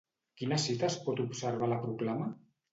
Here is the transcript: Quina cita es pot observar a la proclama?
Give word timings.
Quina 0.39 0.57
cita 0.63 0.87
es 0.87 0.97
pot 1.05 1.23
observar 1.27 1.71
a 1.71 1.75
la 1.77 1.81
proclama? 1.87 2.35